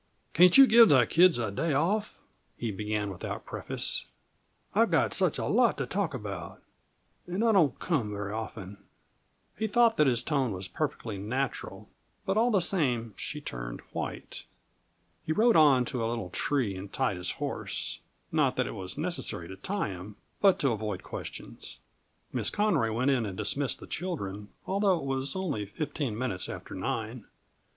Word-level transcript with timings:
"Can't 0.33 0.57
you 0.57 0.65
give 0.65 0.89
the 0.89 1.05
kids 1.05 1.37
a 1.37 1.51
day 1.51 1.73
off?" 1.75 2.17
he 2.57 2.71
began, 2.71 3.11
without 3.11 3.45
preface. 3.45 4.07
"I've 4.73 4.89
got 4.89 5.13
such 5.13 5.37
a 5.37 5.45
lot 5.45 5.77
to 5.77 5.85
talk 5.85 6.15
about 6.15 6.59
and 7.27 7.45
I 7.45 7.51
don't 7.51 7.77
come 7.77 8.09
very 8.09 8.31
often." 8.33 8.79
He 9.59 9.67
thought 9.67 9.97
that 9.97 10.07
his 10.07 10.23
tone 10.23 10.53
was 10.53 10.67
perfectly 10.67 11.19
natural; 11.19 11.87
but 12.25 12.35
all 12.35 12.49
the 12.49 12.61
same 12.63 13.13
she 13.15 13.41
turned 13.41 13.81
white. 13.93 14.45
He 15.23 15.33
rode 15.33 15.55
on 15.55 15.85
to 15.85 16.03
a 16.03 16.09
little 16.09 16.31
tree 16.31 16.75
and 16.75 16.91
tied 16.91 17.17
his 17.17 17.33
horse 17.33 17.99
not 18.31 18.55
that 18.55 18.65
it 18.65 18.73
was 18.73 18.97
necessary 18.97 19.47
to 19.49 19.55
tie 19.55 19.89
him, 19.89 20.15
but 20.39 20.57
to 20.61 20.71
avoid 20.71 21.03
questions. 21.03 21.77
Miss 22.33 22.49
Conroy 22.49 22.91
went 22.91 23.11
in 23.11 23.23
and 23.27 23.37
dismissed 23.37 23.79
the 23.79 23.85
children, 23.85 24.47
although 24.65 24.97
it 24.97 25.05
was 25.05 25.35
only 25.35 25.67
fifteen 25.67 26.17
minutes 26.17 26.49
after 26.49 26.73
nine. 26.73 27.25